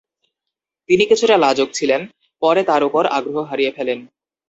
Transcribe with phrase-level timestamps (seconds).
[0.89, 2.01] তিনি কিছুটা লাজুক ছিলেন,
[2.41, 3.99] পরে তার উপর আগ্রহ হারিয়ে ফেলেন।